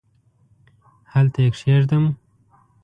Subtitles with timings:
[1.13, 2.03] هلته یې کښېږدم؟؟